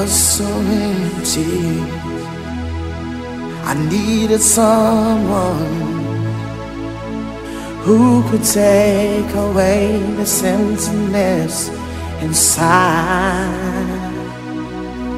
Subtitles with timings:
[0.00, 1.80] was so empty.
[3.70, 5.74] I needed someone
[7.84, 11.68] who could take away the emptiness
[12.20, 13.48] inside.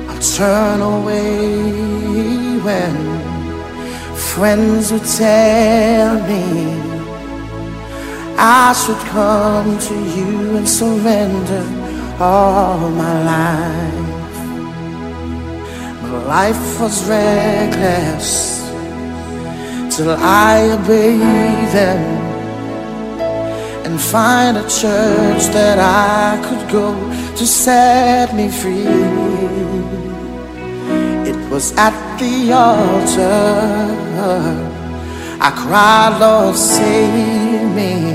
[0.08, 2.96] I'll turn away when
[4.32, 6.46] friends would tell me
[8.38, 11.64] I should come to you and surrender
[12.18, 14.09] all my life.
[16.30, 18.60] Life was reckless
[19.90, 22.02] till I obeyed them
[23.84, 26.94] and find a church that I could go
[27.34, 28.86] to set me free.
[31.28, 33.90] It was at the altar
[35.40, 38.14] I cried, Lord, save me.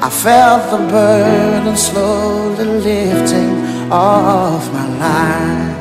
[0.00, 5.77] I felt the burden slowly lifting off my life.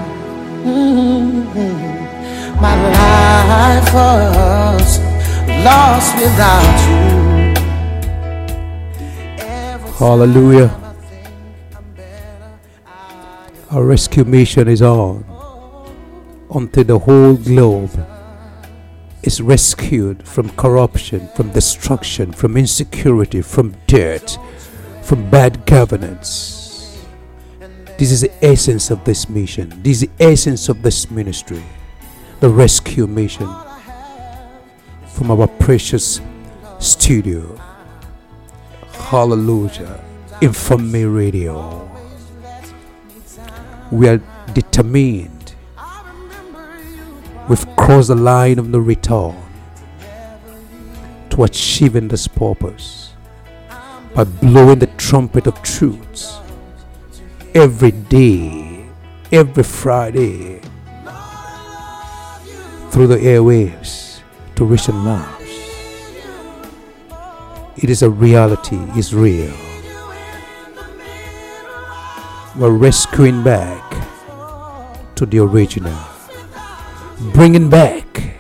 [0.68, 2.62] Mm-hmm.
[2.62, 5.00] My life was
[5.64, 7.08] lost without you.
[9.98, 10.70] Hallelujah.
[13.72, 15.24] Our rescue mission is on
[16.54, 17.92] until the whole globe
[19.24, 24.38] is rescued from corruption, from destruction, from insecurity, from dirt,
[25.02, 26.67] from bad governance.
[27.98, 29.70] This is the essence of this mission.
[29.82, 31.64] This is the essence of this ministry.
[32.40, 33.50] The rescue mission
[35.08, 36.22] from our precious
[36.80, 37.60] studio.
[38.92, 40.04] Hallelujah.
[40.42, 41.90] Infamy Radio.
[43.92, 44.22] We are
[44.54, 45.38] determined
[47.48, 49.34] We've crossed the line of no return
[51.30, 53.14] to achieving this purpose
[54.14, 56.42] by blowing the trumpet of truth
[57.54, 58.86] every day,
[59.32, 60.62] every Friday
[62.92, 64.22] through the airwaves
[64.56, 65.44] to reach the lives.
[67.78, 69.54] It is a reality, it's real.
[72.56, 73.84] We're rescuing back
[75.16, 75.98] to the original
[77.34, 78.38] bringing back,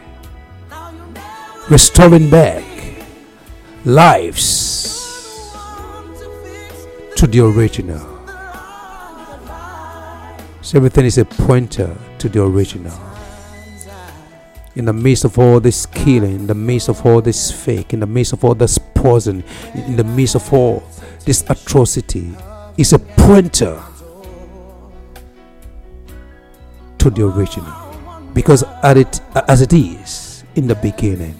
[1.69, 2.63] restoring back
[3.85, 5.53] lives
[7.15, 8.16] to the original.
[10.67, 12.91] So everything is a pointer to the original.
[14.75, 18.01] In the midst of all this killing, in the midst of all this fake, in
[18.01, 20.83] the midst of all this poison, in the midst of all
[21.23, 22.35] this atrocity,
[22.75, 23.81] is a pointer
[26.97, 27.73] to the original
[28.33, 31.39] because it, as it is in the beginning,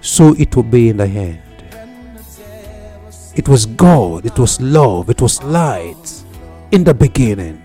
[0.00, 1.42] so it will be in the end.
[3.36, 6.24] It was God, it was love, it was light
[6.70, 7.62] in the beginning,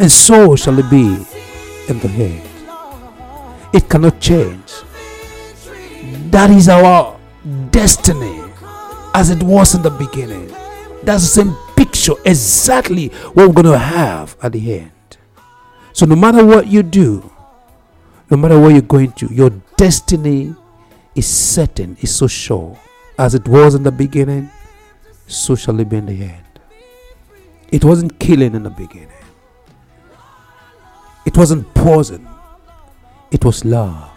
[0.00, 1.04] and so shall it be
[1.88, 2.42] in the end.
[3.74, 4.72] It cannot change.
[6.30, 7.18] That is our
[7.70, 8.42] destiny
[9.12, 10.48] as it was in the beginning.
[11.02, 15.18] That's the same picture, exactly what we're going to have at the end.
[15.92, 17.30] So no matter what you do,
[18.30, 20.54] no matter what you're going to, your destiny
[21.14, 22.78] is certain, is so sure.
[23.18, 24.50] As it was in the beginning,
[25.26, 26.60] so shall it be in the end.
[27.70, 29.19] It wasn't killing in the beginning.
[31.30, 32.28] It wasn't poison.
[33.30, 34.10] It was love.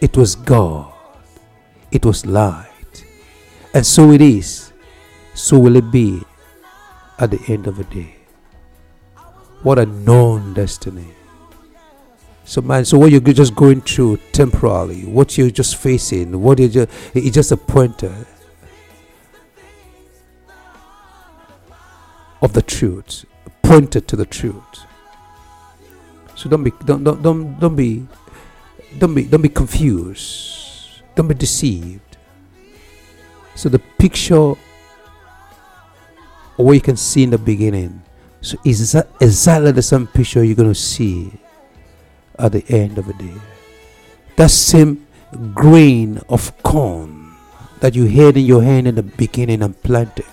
[0.00, 0.94] It was God.
[1.90, 3.04] It was light.
[3.74, 4.72] And so it is.
[5.34, 6.22] So will it be
[7.18, 8.14] at the end of the day.
[9.64, 11.08] What a known destiny.
[12.44, 16.68] So man, so what you're just going through temporarily, what you're just facing, what you
[16.68, 18.14] just it's just a pointer
[22.40, 23.24] of the truth,
[23.62, 24.86] pointed to the truth.
[26.46, 28.06] So don't be don't don't don't, don't be
[29.02, 31.02] don't be don't be confused.
[31.16, 32.16] Don't be deceived.
[33.56, 34.54] So the picture
[36.54, 38.00] what you can see in the beginning
[38.42, 41.32] so is that exactly the same picture you're going to see
[42.38, 43.34] at the end of the day?
[44.36, 45.04] That same
[45.52, 47.34] grain of corn
[47.80, 50.30] that you had in your hand in the beginning and planted,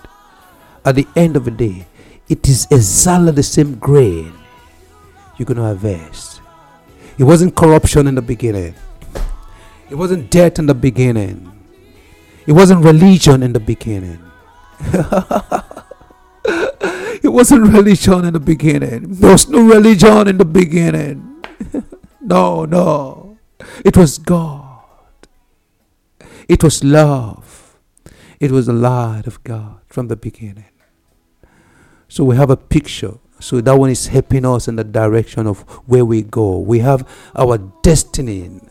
[0.85, 1.87] at the end of the day,
[2.29, 4.42] it is exactly the same grain
[5.37, 6.41] you're going to harvest.
[7.17, 8.75] It wasn't corruption in the beginning.
[9.89, 11.51] It wasn't death in the beginning.
[12.47, 14.19] It wasn't religion in the beginning.
[17.23, 19.13] It wasn't religion in the beginning.
[19.13, 21.41] There was no religion in the beginning.
[22.21, 23.37] no, no.
[23.85, 24.81] It was God.
[26.49, 27.77] It was love.
[28.41, 30.65] It was the light of God from the beginning.
[32.09, 35.63] So we have a picture, So that one is helping us in the direction of
[35.85, 36.59] where we go.
[36.59, 37.05] We have
[37.35, 38.61] our destiny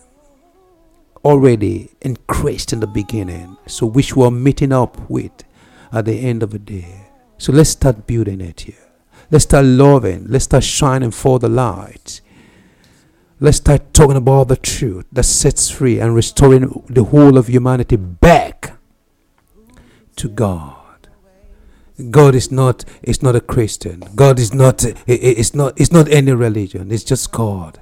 [1.23, 3.59] already in Christ in the beginning.
[3.67, 5.45] So which we're meeting up with
[5.93, 7.11] at the end of the day.
[7.37, 8.89] So let's start building it here.
[9.31, 10.25] Let's start loving.
[10.29, 12.23] Let's start shining for the light.
[13.41, 17.97] Let's start talking about the truth that sets free and restoring the whole of humanity
[17.97, 18.79] back
[20.17, 20.82] to God.
[22.11, 24.03] God is not is not a Christian.
[24.15, 26.91] God is not it's not it's not any religion.
[26.91, 27.81] It's just God.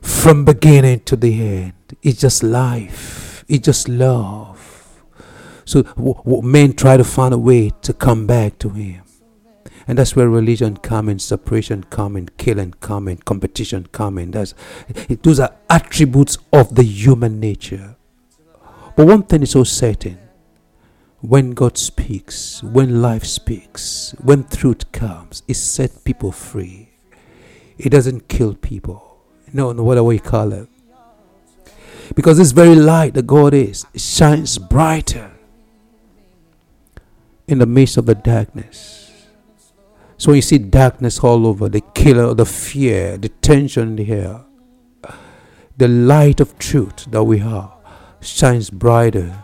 [0.00, 1.72] From beginning to the end.
[2.02, 3.44] It's just life.
[3.48, 5.02] It's just love.
[5.64, 9.02] So w- w- men try to find a way to come back to him.
[9.88, 14.32] And that's where religion come in, separation come in, killing come in, competition come in.
[14.32, 14.54] That's,
[15.22, 17.96] those are attributes of the human nature.
[18.96, 20.18] But one thing is so certain
[21.20, 26.90] when God speaks, when life speaks, when truth comes, it sets people free.
[27.78, 29.18] It doesn't kill people.
[29.52, 30.68] No, no, whatever you call it.
[32.14, 35.32] Because this very light that God is shines brighter
[37.48, 39.26] in the midst of the darkness.
[40.18, 44.12] So when you see darkness all over, the killer, the fear, the tension in the
[44.12, 44.44] air,
[45.76, 47.70] the light of truth that we have
[48.20, 49.42] shines brighter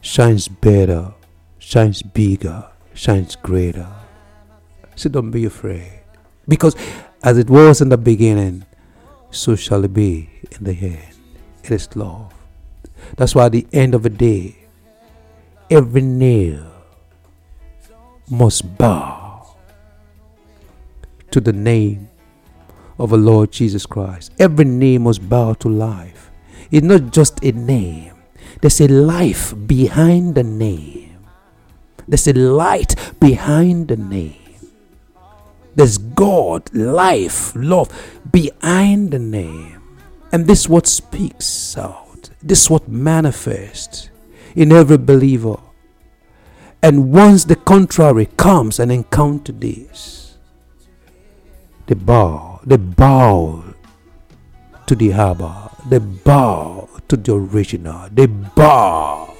[0.00, 1.14] shines better,
[1.58, 3.88] shines bigger, shines greater.
[4.96, 6.00] So don't be afraid.
[6.48, 6.74] Because
[7.22, 8.64] as it was in the beginning,
[9.30, 11.14] so shall it be in the end.
[11.62, 12.34] It is love.
[13.16, 14.56] That's why at the end of the day,
[15.70, 16.66] every nail
[18.28, 19.54] must bow
[21.30, 22.08] to the name
[22.98, 24.32] of the Lord Jesus Christ.
[24.38, 26.30] Every name must bow to life.
[26.70, 28.14] It's not just a name,
[28.60, 31.26] there's a life behind the name.
[32.06, 34.36] There's a light behind the name.
[35.74, 37.88] There's God, life, love
[38.30, 39.80] behind the name.
[40.32, 42.30] And this what speaks out.
[42.42, 44.10] This what manifests
[44.54, 45.58] in every believer.
[46.82, 50.38] And once the contrary comes and encounter this,
[51.86, 53.69] they bow, they bow
[54.90, 58.08] to the harbor, they bow to the original.
[58.10, 59.36] They bow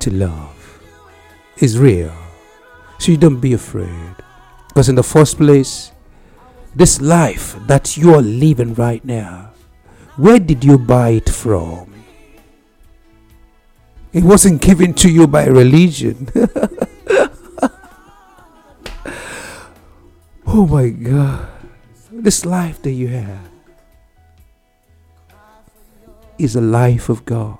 [0.00, 0.80] to love.
[1.56, 2.12] It's real.
[2.98, 4.16] So you don't be afraid.
[4.68, 5.92] Because in the first place,
[6.76, 9.52] this life that you are living right now,
[10.18, 11.90] where did you buy it from?
[14.12, 16.28] It wasn't given to you by religion.
[20.46, 21.59] oh my God.
[22.20, 23.48] This life that you have
[26.36, 27.56] is a life of God,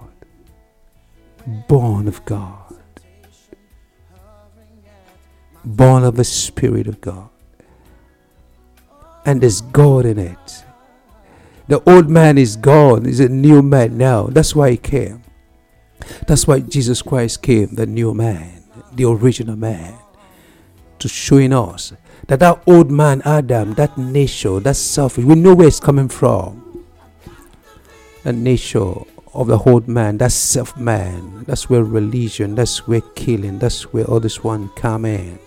[1.66, 2.74] born of God,
[5.64, 7.30] born of the Spirit of God.
[9.24, 10.64] And there's God in it.
[11.68, 14.26] The old man is gone, he's a new man now.
[14.26, 15.22] That's why he came.
[16.26, 18.62] That's why Jesus Christ came, the new man,
[18.92, 19.94] the original man,
[20.98, 21.94] to show in us
[22.30, 26.86] that that old man Adam, that nature, that selfish, we know where it's coming from
[28.22, 28.92] the nature
[29.34, 31.42] of the old man, that self man.
[31.48, 35.40] That's where religion, that's where killing, that's where all this one come in.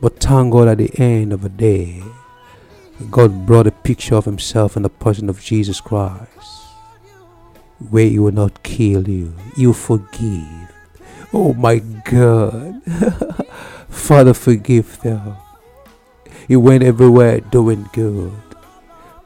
[0.00, 2.02] But thank God at the end of the day,
[3.10, 6.30] God brought a picture of himself in the person of Jesus Christ.
[7.90, 10.72] Where he will not kill you, you forgive.
[11.34, 12.82] Oh my God.
[13.90, 15.36] Father, forgive them.
[16.50, 18.32] He went everywhere doing good.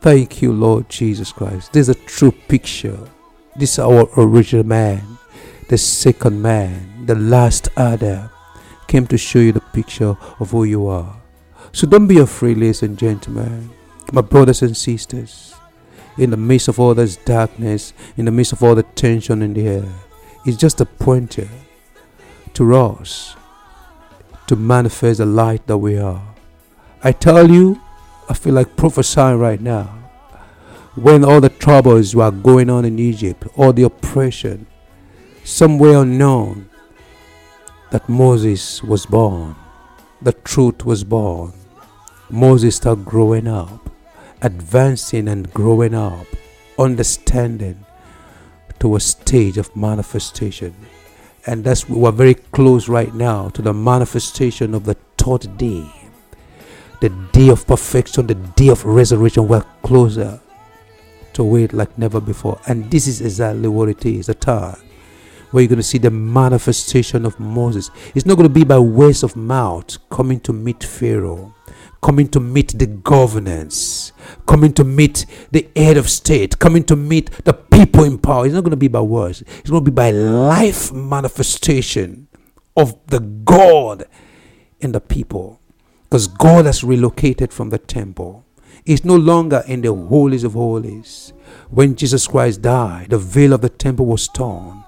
[0.03, 1.73] Thank you, Lord Jesus Christ.
[1.73, 2.99] This is a true picture.
[3.57, 5.17] This is our original man,
[5.71, 8.29] the second man, the last Adam,
[8.89, 11.17] came to show you the picture of who you are.
[11.73, 13.71] So don't be afraid, ladies and gentlemen,
[14.13, 15.55] my brothers and sisters.
[16.19, 19.55] In the midst of all this darkness, in the midst of all the tension in
[19.55, 19.89] the air,
[20.45, 21.49] it's just a pointer
[22.53, 23.35] to us
[24.47, 26.34] to manifest the light that we are.
[27.07, 27.79] I tell you,
[28.31, 29.89] I feel like prophesying right now.
[30.95, 34.67] When all the troubles were going on in Egypt, all the oppression,
[35.45, 36.71] somewhere unknown,
[37.91, 39.55] that Moses was born,
[40.23, 41.53] the truth was born.
[42.31, 43.91] Moses started growing up,
[44.41, 46.27] advancing and growing up,
[46.79, 47.85] understanding
[48.79, 50.75] to a stage of manifestation.
[51.47, 56.04] And that's we're very close right now to the manifestation of the third day
[57.05, 60.41] the day of perfection, the day of resurrection, we're closer
[61.35, 62.59] to it like never before.
[62.67, 64.79] And this is exactly what it is the time
[65.51, 67.91] where you're going to see the manifestation of Moses.
[68.15, 71.55] It's not going to be by words of mouth coming to meet Pharaoh,
[72.03, 74.13] coming to meet the governance,
[74.47, 78.47] coming to meet the head of state, coming to meet the people in power.
[78.47, 82.29] It's not going to be by words, it's going to be by life manifestation
[82.75, 84.05] of the God
[84.81, 85.61] in the people.
[86.05, 88.45] Because God has relocated from the temple.
[88.85, 91.33] It's no longer in the holies of holies.
[91.71, 94.85] When Jesus Christ died, the veil of the temple was torn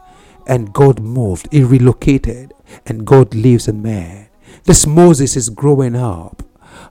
[0.46, 1.48] and God moved.
[1.50, 2.54] He relocated,
[2.86, 4.28] and God lives in man.
[4.64, 6.42] This Moses is growing up.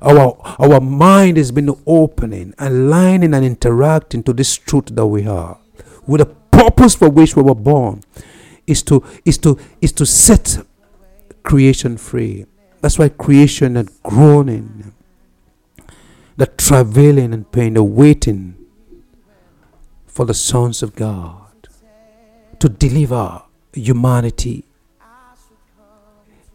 [0.01, 5.57] Our, our mind has been opening, aligning, and interacting to this truth that we are.
[6.05, 8.03] With the purpose for which we were born
[8.67, 10.65] is to is to is to set
[11.43, 12.45] creation free.
[12.85, 14.93] That's why creation had groaning,
[16.37, 18.63] the travailing and pain, the waiting
[20.05, 21.67] for the sons of God
[22.59, 23.41] to deliver
[23.73, 24.65] humanity,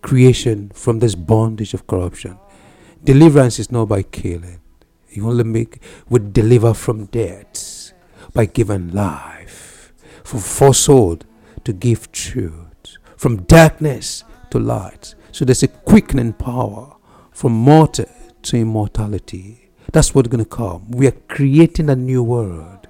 [0.02, 2.38] creation from this bondage of corruption.
[3.02, 4.60] Deliverance is not by killing.
[5.08, 7.92] You only make would deliver from death
[8.32, 11.24] by giving life, from falsehood
[11.64, 15.16] to give truth, from darkness to light.
[15.32, 16.96] So there's a quickening power
[17.30, 18.06] from mortal
[18.42, 19.70] to immortality.
[19.92, 20.90] That's what's going to come.
[20.90, 22.86] We are creating a new world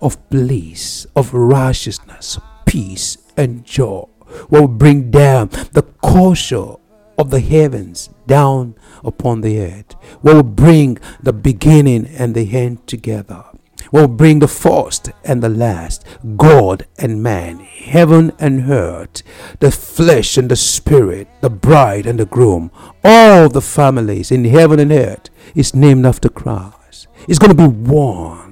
[0.00, 4.06] of bliss, of righteousness, peace, and joy
[4.50, 6.74] will bring down the culture
[7.16, 13.44] of the heavens down upon the earth, will bring the beginning and the end together,
[13.92, 16.04] will bring the first and the last,
[16.36, 19.22] God and man, heaven and earth,
[19.60, 22.70] the flesh and the spirit, the bride and the groom,
[23.02, 27.08] all the families in heaven and earth is named after Christ.
[27.26, 28.48] It's going to be one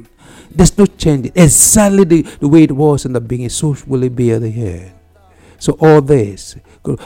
[0.56, 1.26] there's no change.
[1.34, 4.48] Exactly the, the way it was in the beginning, so will it be at the
[4.48, 4.92] end.
[5.58, 6.56] So all this,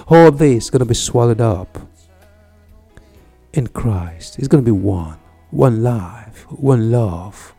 [0.06, 1.78] all this is going to be swallowed up
[3.52, 4.38] in Christ.
[4.38, 5.18] It's going to be one,
[5.50, 7.54] one life, one love,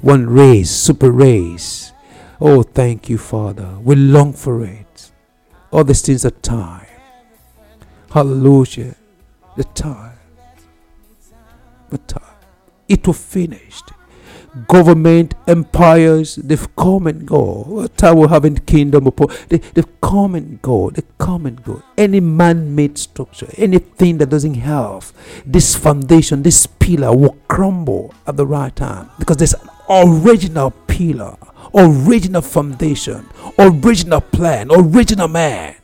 [0.00, 1.92] one race, super race.
[2.40, 3.78] Oh, thank you, Father.
[3.82, 5.10] We long for it.
[5.70, 6.86] All these things are time.
[8.10, 8.94] Hallelujah.
[9.56, 10.18] The time.
[11.90, 12.34] The time.
[12.88, 13.90] It was finished
[14.68, 17.64] government, empires, they've come and go.
[17.66, 20.90] What time the kingdom of they, they've come and go.
[20.90, 21.82] They come and go.
[21.96, 25.12] Any man-made structure, anything that doesn't have
[25.44, 29.54] this foundation, this pillar will crumble at the right time because there's
[29.88, 31.36] original pillar,
[31.74, 35.76] original foundation, original plan, original man.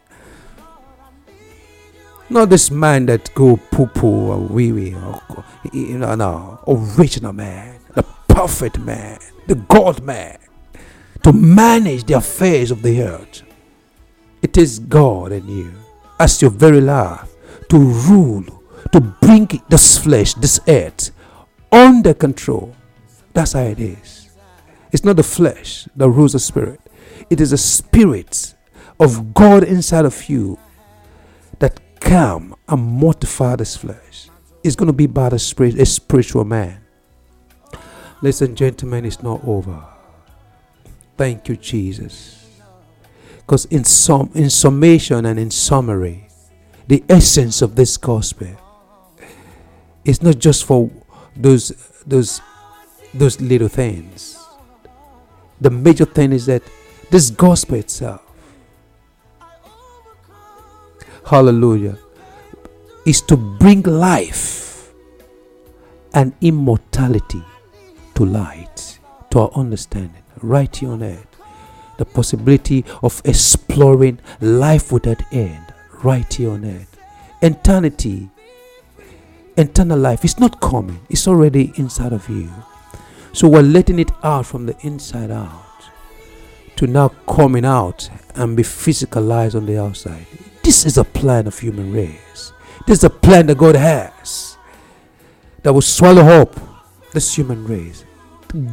[2.29, 4.91] Not this man that go poo poo or wee wee,
[5.73, 10.39] know, no, original man the perfect man, the God man,
[11.23, 13.43] to manage the affairs of the earth.
[14.43, 15.73] It is God in you,
[16.19, 17.29] as your very life,
[17.69, 18.45] to rule,
[18.93, 21.11] to bring this flesh, this earth,
[21.71, 22.75] under control.
[23.41, 24.29] That's how it is.
[24.93, 26.79] It's not the flesh that rules the spirit,
[27.31, 28.55] it is the spirit
[28.99, 30.59] of God inside of you
[31.59, 34.29] that come and mortify this flesh.
[34.63, 36.83] It's going to be by the spirit, a spiritual man.
[38.21, 39.87] And gentlemen, it's not over.
[41.17, 42.47] Thank you, Jesus.
[43.39, 46.29] Because in sum in summation and in summary,
[46.89, 48.55] the essence of this gospel
[50.05, 50.91] is not just for
[51.35, 51.71] those
[52.07, 52.43] those
[53.15, 54.39] those little things.
[55.61, 56.63] The major thing is that
[57.11, 58.23] this gospel itself,
[61.27, 61.99] hallelujah,
[63.05, 64.93] is to bring life
[66.15, 67.43] and immortality
[68.15, 68.99] to light,
[69.31, 71.27] to our understanding, right here on earth.
[71.99, 76.97] The possibility of exploring life without end, right here on earth.
[77.43, 78.31] Eternity,
[79.57, 82.51] eternal life is not coming, it's already inside of you.
[83.33, 85.65] So we're letting it out from the inside out
[86.77, 90.27] to now coming out and be physicalized on the outside.
[90.63, 92.53] This is a plan of human race.
[92.87, 94.57] This is a plan that God has
[95.63, 96.59] that will swallow up
[97.13, 98.05] this human race.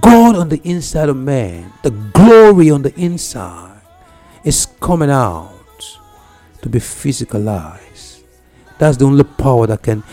[0.01, 3.81] God on the inside of man, the glory on the inside,
[4.43, 5.53] is coming out
[6.61, 8.23] to be physicalized.
[8.79, 10.03] That's the only power that can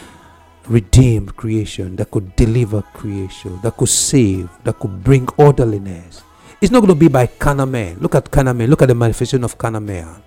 [0.69, 6.23] redeem creation, that could deliver creation, that could save, that could bring orderliness.
[6.61, 7.99] It's not going to be by carnal man.
[7.99, 8.71] Look at carnal man.
[8.71, 10.23] Look at the manifestation of carnal man.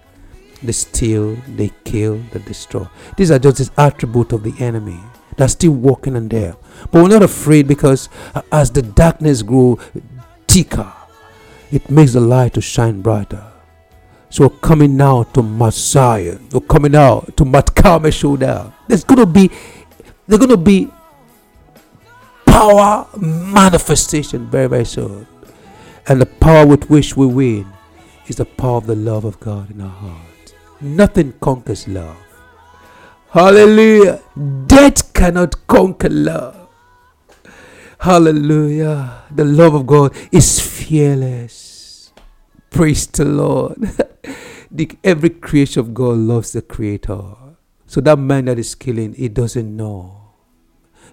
[0.62, 2.88] They steal, they kill, they destroy.
[3.15, 5.00] These are just the attribute of the enemy.
[5.36, 6.56] They're still walking in there.
[6.91, 9.79] But we're not afraid because uh, as the darkness grew
[10.48, 10.91] thicker,
[11.72, 13.44] it makes the light to shine brighter.
[14.29, 16.50] So coming now to Zion.
[16.51, 18.38] We're coming out to Mount Carmel
[18.88, 19.50] There's gonna be
[20.27, 20.89] there's gonna be
[22.46, 25.27] power manifestation very, very soon.
[26.07, 27.67] And the power with which we win
[28.27, 30.53] is the power of the love of God in our heart.
[30.81, 32.17] Nothing conquers love.
[33.31, 34.22] Hallelujah.
[34.67, 36.67] Death cannot conquer love.
[38.00, 39.24] Hallelujah.
[39.31, 42.12] The love of God is fearless.
[42.69, 43.77] Praise the Lord.
[44.72, 47.47] the, every creation of God loves the Creator.
[47.88, 50.34] So that man that is killing, he doesn't know.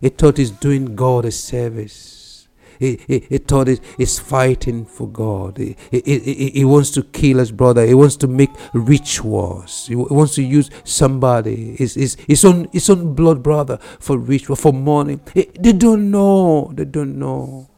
[0.00, 2.48] He thought he's doing God a service.
[2.80, 5.58] He, he, he thought he's fighting for God.
[5.58, 7.86] He, he, he, he wants to kill his brother.
[7.86, 9.86] He wants to make rituals.
[9.86, 14.56] He wants to use somebody, his, his, his, own, his own blood brother, for ritual,
[14.56, 15.20] for money.
[15.32, 16.72] They don't know.
[16.74, 17.70] They don't know.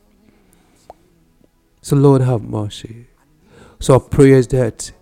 [1.83, 3.09] So, Lord, have mercy.
[3.79, 4.93] So, our prayer is that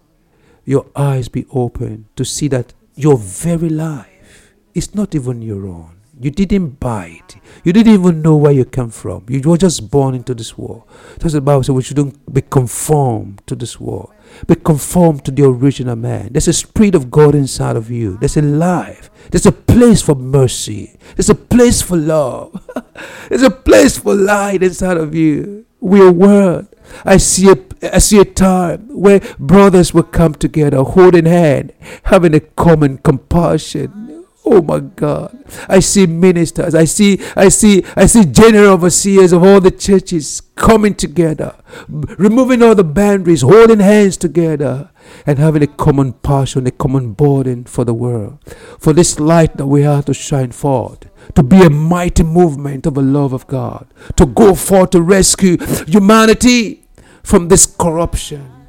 [0.64, 5.90] your eyes be open to see that your very life is not even your own.
[6.20, 7.36] You didn't buy it.
[7.64, 9.26] You didn't even know where you came from.
[9.28, 10.84] You were just born into this world.
[11.18, 14.12] That's the Bible says we shouldn't be conformed to this world.
[14.46, 16.28] Be conformed to the original man.
[16.30, 18.16] There's a spirit of God inside of you.
[18.18, 19.10] There's a life.
[19.30, 20.96] There's a place for mercy.
[21.16, 22.62] There's a place for love.
[23.28, 25.66] There's a place for light inside of you.
[25.80, 26.68] We're word.
[27.04, 27.56] I see a
[27.92, 31.72] I see a time where brothers will come together, holding hand,
[32.04, 34.04] having a common compassion,
[34.46, 35.42] Oh my God.
[35.68, 36.74] I see ministers.
[36.74, 41.56] I see, I see, I see general overseers of all the churches coming together,
[41.88, 44.90] removing all the boundaries, holding hands together,
[45.26, 48.38] and having a common passion, a common burden for the world.
[48.78, 52.94] For this light that we are to shine forth, to be a mighty movement of
[52.94, 53.86] the love of God,
[54.16, 55.56] to go forth to rescue
[55.86, 56.83] humanity
[57.24, 58.68] from this corruption.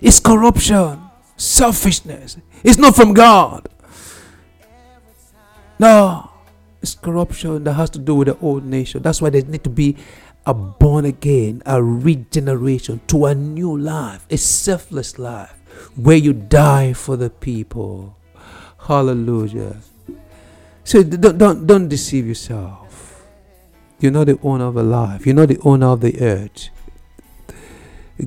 [0.00, 1.00] It's corruption,
[1.36, 2.36] selfishness.
[2.62, 3.68] It's not from God.
[5.78, 6.30] No,
[6.80, 9.02] it's corruption that has to do with the old nation.
[9.02, 9.96] That's why there need to be
[10.44, 15.52] a born again, a regeneration to a new life, a selfless life
[15.96, 18.16] where you die for the people.
[18.86, 19.76] Hallelujah.
[20.84, 23.26] So don't, don't, don't deceive yourself.
[23.98, 25.26] You're not the owner of a life.
[25.26, 26.68] You're not the owner of the earth.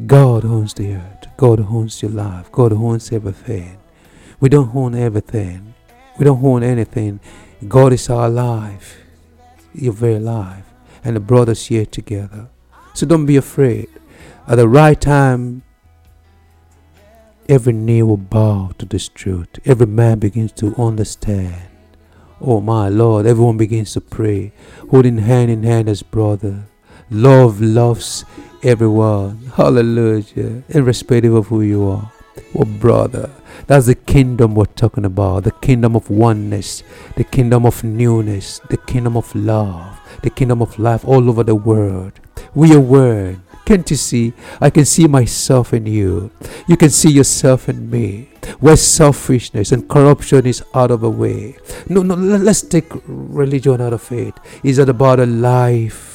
[0.06, 1.28] God owns the earth.
[1.36, 2.52] God owns your life.
[2.52, 3.80] God owns everything.
[4.39, 5.73] We don't own everything.
[6.17, 7.19] We don't own anything.
[7.67, 8.99] God is our life.
[9.73, 10.65] Your very life.
[11.04, 12.49] And the brothers here together.
[12.93, 13.89] So don't be afraid.
[14.47, 15.63] At the right time,
[17.47, 19.47] every knee will bow to this truth.
[19.65, 21.62] Every man begins to understand.
[22.41, 24.54] Oh my Lord, everyone begins to pray,
[24.91, 26.65] holding hand in hand as brother.
[27.10, 28.23] Love loves
[28.63, 29.51] everyone.
[29.55, 30.63] Hallelujah.
[30.69, 32.11] Irrespective of who you are.
[32.55, 33.29] Oh brother.
[33.67, 36.83] That's the kingdom we're talking about the kingdom of oneness,
[37.15, 41.55] the kingdom of newness, the kingdom of love, the kingdom of life all over the
[41.55, 42.13] world.
[42.55, 43.43] We are one.
[43.65, 44.33] Can't you see?
[44.59, 46.31] I can see myself in you.
[46.67, 48.29] You can see yourself in me.
[48.59, 51.57] Where selfishness and corruption is out of the way.
[51.87, 54.33] No, no, let's take religion out of it.
[54.63, 56.08] Is it about a life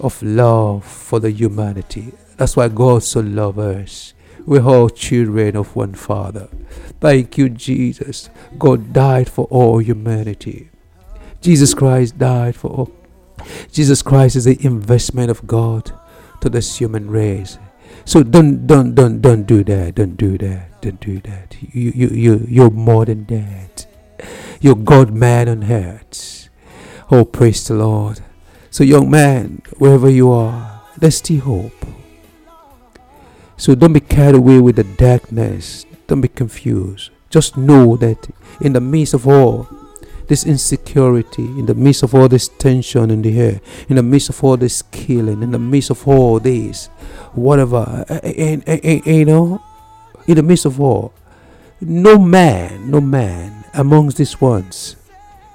[0.00, 2.12] of love for the humanity?
[2.36, 4.14] That's why God so loves us.
[4.44, 6.48] We're all children of one Father.
[7.00, 8.30] Thank you, Jesus.
[8.58, 10.70] God died for all humanity.
[11.40, 12.92] Jesus Christ died for all.
[13.72, 15.92] Jesus Christ is the investment of God
[16.40, 17.58] to this human race.
[18.04, 19.96] So don't don't don't don't do that.
[19.96, 20.80] Don't do that.
[20.80, 21.56] Don't do that.
[21.60, 23.86] You you you you're more than that.
[24.60, 26.48] You're God man on earth.
[27.10, 28.20] Oh praise the Lord.
[28.76, 31.86] So young man, wherever you are, there's still hope.
[33.56, 35.86] So don't be carried away with the darkness.
[36.06, 37.08] Don't be confused.
[37.30, 38.28] Just know that
[38.60, 39.66] in the midst of all
[40.28, 44.28] this insecurity, in the midst of all this tension in the air, in the midst
[44.28, 46.88] of all this killing, in the midst of all this,
[47.32, 49.62] whatever, and, and, and, you know,
[50.26, 51.14] in the midst of all,
[51.80, 54.96] no man, no man amongst these ones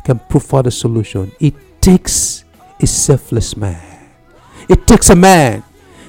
[0.05, 1.31] can provide a solution.
[1.39, 2.45] It takes
[2.81, 4.09] a selfless man.
[4.67, 5.63] It takes a man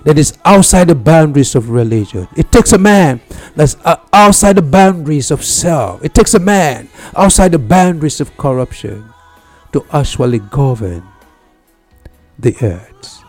[0.05, 2.29] that is outside the boundaries of religion.
[2.37, 3.21] It takes a man
[3.55, 6.05] that's uh, outside the boundaries of self.
[6.05, 9.13] It takes a man outside the boundaries of corruption
[9.73, 11.07] to actually govern
[12.39, 13.23] the earth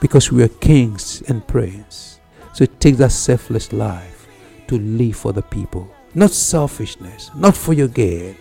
[0.00, 2.20] because we are kings and princes.
[2.52, 4.28] So it takes that selfless life
[4.68, 8.36] to live for the people, not selfishness, not for your gain,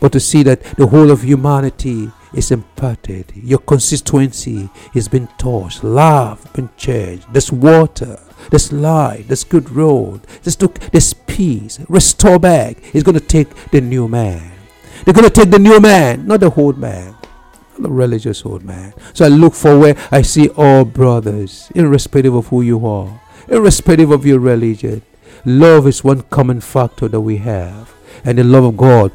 [0.00, 3.32] but to see that the whole of humanity is imparted.
[3.34, 5.84] Your constituency is being touched.
[5.84, 7.26] Love been changed.
[7.32, 8.18] There's water.
[8.48, 12.82] There's light, There's good road, this, this peace, restore back.
[12.82, 14.52] He's going to take the new man.
[15.04, 17.14] They're going to take the new man, not the old man,
[17.78, 18.94] the religious old man.
[19.14, 24.10] So I look for where I see all brothers, irrespective of who you are, irrespective
[24.10, 25.02] of your religion.
[25.44, 27.92] Love is one common factor that we have.
[28.24, 29.12] And the love of God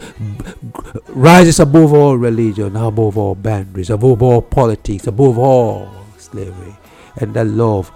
[1.10, 6.76] rises above all religion, above all boundaries, above all politics, above all slavery.
[7.18, 7.92] And that love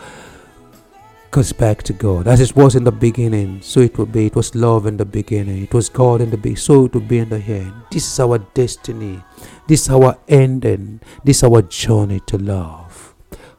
[1.32, 2.28] goes back to God.
[2.28, 4.28] As it was in the beginning, so it will be.
[4.28, 5.64] It was love in the beginning.
[5.64, 7.74] It was God in the beginning, so it will be in the end.
[7.92, 9.22] This is our destiny.
[9.68, 11.02] This is our ending.
[11.24, 13.14] This is our journey to love.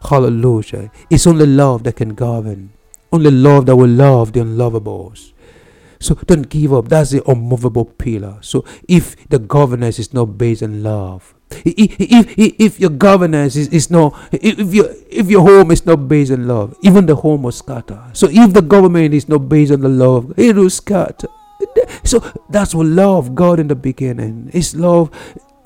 [0.09, 0.91] Hallelujah.
[1.11, 2.73] It's only love that can govern.
[3.13, 5.33] Only love that will love the unlovables.
[6.01, 6.89] So don't give up.
[6.89, 8.39] That's the unmovable pillar.
[8.41, 11.35] So if the governance is not based on love,
[11.65, 11.97] if,
[12.39, 16.33] if, if your governance is, is not if your if your home is not based
[16.33, 18.03] on love, even the home will scatter.
[18.13, 21.29] So if the government is not based on the love, it will scatter.
[22.05, 24.51] So that's what love God in the beginning.
[24.55, 25.11] It's love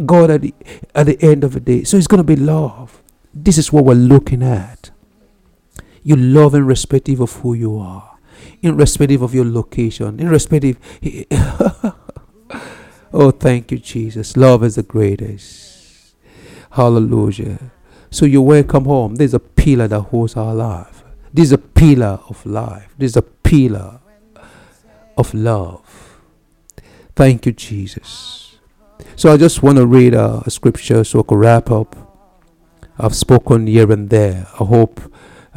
[0.05, 0.55] God at the
[0.95, 1.85] at the end of the day.
[1.85, 3.03] So it's gonna be love.
[3.33, 4.91] This is what we're looking at.
[6.03, 8.14] You love irrespective of who you are,
[8.63, 10.79] irrespective of your location, irrespective.
[13.13, 14.37] oh, thank you, Jesus.
[14.37, 16.15] Love is the greatest.
[16.71, 17.73] Hallelujah.
[18.11, 19.17] So you welcome home.
[19.17, 21.05] There's a pillar that holds our life.
[21.33, 22.95] This is a pillar of life.
[22.97, 24.01] This is a pillar
[25.17, 26.21] of love.
[27.17, 28.57] Thank you, Jesus.
[29.17, 31.97] So I just want to read a, a scripture so I can wrap up.
[32.99, 34.47] I've spoken here and there.
[34.61, 35.01] I hope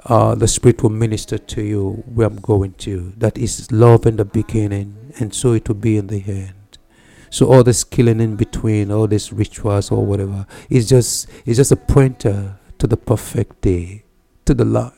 [0.05, 3.13] uh, the Spirit will minister to you where I'm going to.
[3.17, 6.77] That is love in the beginning, and so it will be in the end.
[7.29, 11.71] So all this killing in between, all these rituals or whatever, is just is just
[11.71, 14.03] a pointer to the perfect day,
[14.45, 14.93] to the light.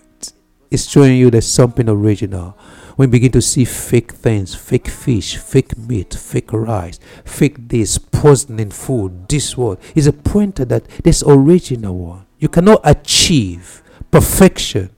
[0.70, 2.58] It's showing you there's something original.
[3.00, 8.72] You begin to see fake things, fake fish, fake meat, fake rice, fake this, poisoning
[8.72, 12.26] food, this one, is a pointer that this original one.
[12.40, 14.90] You cannot achieve perfection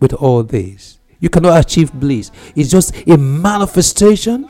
[0.00, 0.98] with all this.
[1.20, 2.30] You cannot achieve bliss.
[2.54, 4.48] It's just a manifestation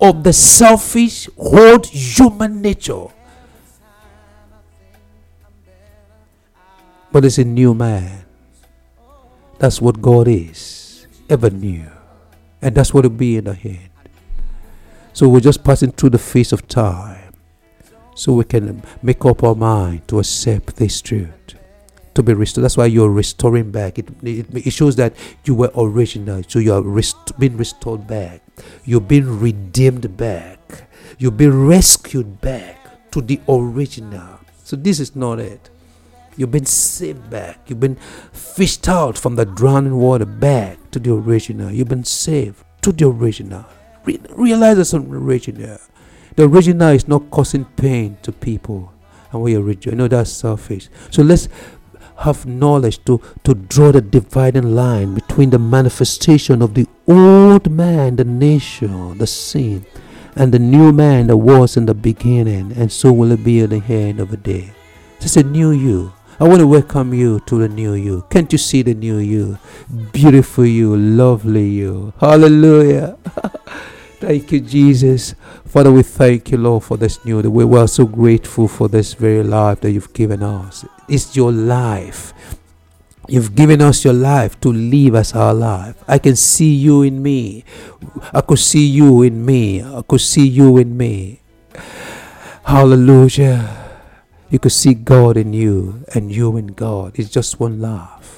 [0.00, 3.08] of the selfish, old human nature.
[7.12, 8.24] But it's a new man.
[9.58, 11.90] That's what God is, ever new.
[12.60, 13.90] And that's what it'll be in the end.
[15.12, 17.32] So we're just passing through the face of time
[18.14, 21.54] so we can make up our mind to accept this truth
[22.16, 22.64] to be restored.
[22.64, 23.98] That's why you're restoring back.
[23.98, 26.42] It, it, it shows that you were original.
[26.48, 28.42] So you are rest, being restored back.
[28.84, 30.88] You've been redeemed back.
[31.18, 34.40] You've been rescued back to the original.
[34.64, 35.70] So this is not it.
[36.36, 37.60] You've been saved back.
[37.68, 37.96] You've been
[38.32, 41.70] fished out from the drowning water back to the original.
[41.70, 43.64] You've been saved to the original.
[44.04, 45.78] Re- realize there's an original.
[46.34, 48.92] The original is not causing pain to people.
[49.32, 49.98] And we are rejoicing.
[49.98, 50.88] No, that's selfish.
[51.10, 51.48] So let's
[52.18, 58.16] have knowledge to, to draw the dividing line between the manifestation of the old man,
[58.16, 59.84] the nation, the sin,
[60.34, 63.70] and the new man that was in the beginning, and so will it be at
[63.70, 64.72] the end of the day.
[65.20, 66.12] It's a new you.
[66.38, 68.26] I want to welcome you to the new you.
[68.28, 69.58] Can't you see the new you?
[70.12, 72.12] Beautiful you, lovely you.
[72.20, 73.16] Hallelujah.
[74.20, 75.34] thank you, Jesus.
[75.64, 77.42] Father, we thank you, Lord, for this new.
[77.42, 77.48] Day.
[77.48, 80.84] We are so grateful for this very life that you've given us.
[81.08, 82.32] It's your life.
[83.28, 85.96] You've given us your life to live as our life.
[86.06, 87.64] I can see you in me.
[88.32, 89.82] I could see you in me.
[89.82, 91.40] I could see you in me.
[92.64, 93.86] Hallelujah.
[94.50, 97.18] You could see God in you and you in God.
[97.18, 98.35] It's just one life.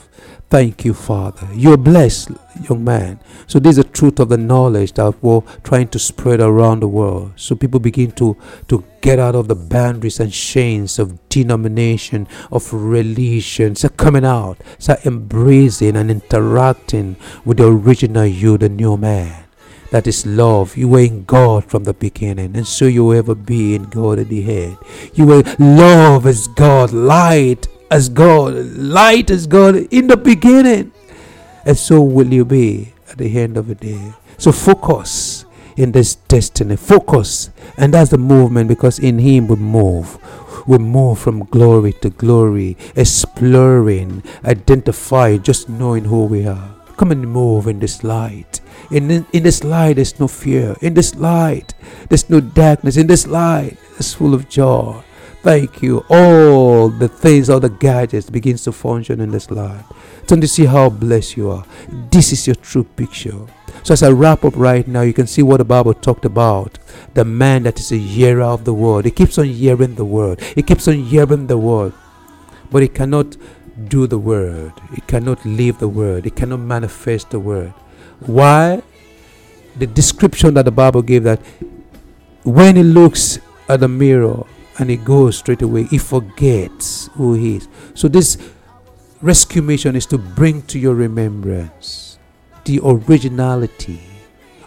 [0.50, 1.46] Thank you, Father.
[1.52, 2.30] You're blessed,
[2.70, 3.20] young man.
[3.46, 6.88] So this is the truth of the knowledge that we're trying to spread around the
[6.88, 7.32] world.
[7.36, 8.34] So people begin to,
[8.68, 13.76] to get out of the boundaries and chains of denomination, of religion.
[13.76, 19.44] So coming out, so embracing and interacting with the original you, the new man.
[19.90, 20.78] That is love.
[20.78, 24.18] You were in God from the beginning, and so you will ever be in God
[24.18, 24.78] at the head.
[25.12, 30.92] You will love as God, light as God, light as God in the beginning.
[31.64, 34.12] And so will you be at the end of the day.
[34.38, 35.44] So focus
[35.76, 36.76] in this destiny.
[36.76, 37.50] Focus.
[37.76, 40.18] And that's the movement because in Him we move.
[40.66, 46.74] We move from glory to glory, exploring, identifying, just knowing who we are.
[46.96, 48.60] Come and move in this light.
[48.90, 50.76] In, in this light, there's no fear.
[50.82, 51.74] In this light,
[52.08, 52.96] there's no darkness.
[52.96, 55.02] In this light, it's full of joy.
[55.48, 56.04] Thank you.
[56.10, 59.86] All the things, all the gadgets begins to function in this life.
[60.26, 61.64] Turn to see how blessed you are.
[61.88, 63.46] This is your true picture.
[63.82, 66.78] So as I wrap up right now, you can see what the Bible talked about.
[67.14, 69.06] The man that is a hearer of the word.
[69.06, 70.42] He keeps on hearing the word.
[70.54, 71.94] He keeps on hearing the word.
[72.70, 73.38] But he cannot
[73.88, 74.74] do the word.
[74.94, 76.26] He cannot live the word.
[76.26, 77.72] He cannot manifest the word.
[78.20, 78.82] Why?
[79.78, 81.40] The description that the Bible gave that
[82.44, 84.44] when he looks at the mirror
[84.78, 87.68] and he goes straight away, he forgets who he is.
[87.94, 88.38] So this
[89.20, 92.18] rescue mission is to bring to your remembrance
[92.64, 94.00] the originality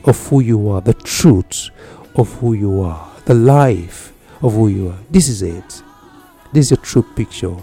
[0.03, 1.69] of who you are, the truth
[2.15, 4.99] of who you are, the life of who you are.
[5.09, 5.83] This is it.
[6.51, 7.55] This is a true picture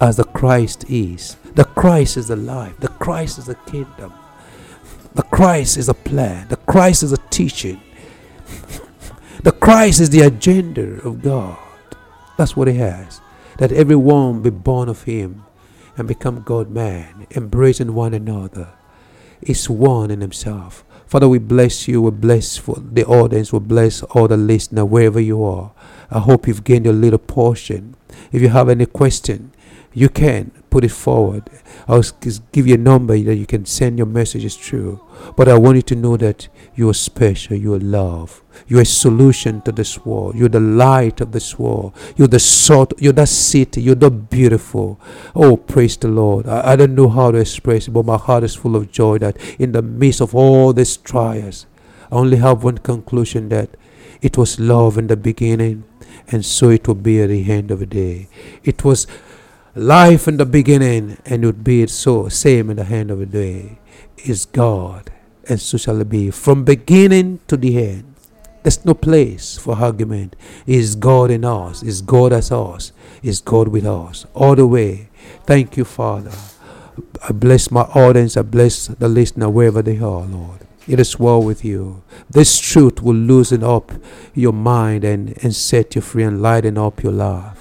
[0.00, 1.36] as the Christ is.
[1.54, 2.78] The Christ is the life.
[2.78, 4.12] The Christ is the kingdom.
[5.14, 6.46] The Christ is a plan.
[6.48, 7.80] The Christ is a teaching.
[9.42, 11.58] the Christ is the agenda of God.
[12.38, 13.20] That's what He has.
[13.58, 15.44] That everyone be born of Him
[15.96, 18.70] and become God man, embracing one another.
[19.42, 20.84] Is one in Himself.
[21.06, 22.02] Father, we bless you.
[22.02, 23.52] We bless for the audience.
[23.52, 25.72] We bless all the listener wherever you are.
[26.10, 27.94] I hope you've gained a little portion.
[28.32, 29.52] If you have any question,
[29.92, 31.48] you can put it forward.
[31.86, 32.02] I'll
[32.52, 35.00] give you a number that you can send your messages through.
[35.36, 38.86] But I want you to know that you are special, you are love, you're a
[38.86, 43.26] solution to this world, you're the light of this world, you're the salt, you're the
[43.26, 45.00] city, you're the beautiful.
[45.34, 46.46] Oh, praise the Lord.
[46.46, 49.18] I, I don't know how to express it, but my heart is full of joy
[49.18, 51.66] that in the midst of all these trials,
[52.10, 53.70] I only have one conclusion that
[54.20, 55.84] it was love in the beginning,
[56.28, 58.28] and so it will be at the end of the day.
[58.64, 59.06] It was
[59.78, 63.78] life in the beginning, and it be so same in the end of the day,
[64.18, 65.10] is God,
[65.48, 68.14] and so shall it be from beginning to the end.
[68.62, 70.34] There's no place for argument.
[70.66, 71.82] Is God in us?
[71.82, 72.92] Is God as us?
[73.22, 75.08] Is God with us all the way?
[75.46, 76.32] Thank you, Father.
[77.26, 78.36] I bless my audience.
[78.36, 80.66] I bless the listener wherever they are, Lord.
[80.88, 82.02] It is well with you.
[82.28, 83.92] This truth will loosen up
[84.34, 87.57] your mind and, and set you free and lighten up your life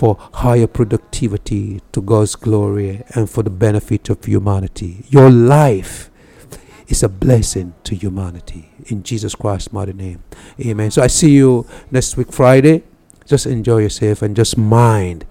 [0.00, 5.04] for higher productivity to God's glory and for the benefit of humanity.
[5.10, 6.08] Your life
[6.88, 8.70] is a blessing to humanity.
[8.86, 10.24] In Jesus Christ's mighty name.
[10.58, 10.90] Amen.
[10.90, 12.82] So I see you next week, Friday.
[13.26, 15.26] Just enjoy yourself and just mind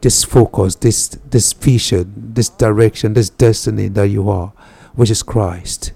[0.00, 4.54] this focus, this this vision, this direction, this destiny that you are,
[4.94, 5.92] which is Christ.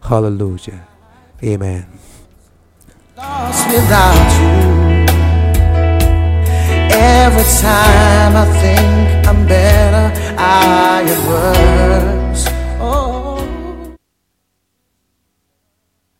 [0.00, 0.88] Hallelujah.
[1.44, 1.86] Amen.
[6.90, 12.25] Every time I think I'm better, I am worse.